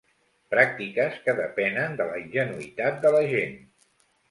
Pràctiques 0.53 1.19
que 1.25 1.35
depenen 1.41 1.95
de 2.01 2.09
la 2.09 2.17
ingenuïtat 2.23 3.01
de 3.07 3.15
la 3.19 3.23
gent. 3.37 3.57